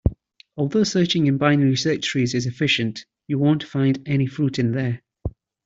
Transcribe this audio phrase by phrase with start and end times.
[0.57, 5.03] Although searching in binary search trees is efficient, you won't find any fruit in there.